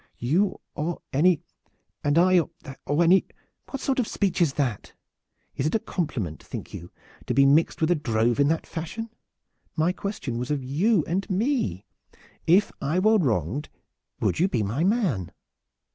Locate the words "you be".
14.39-14.63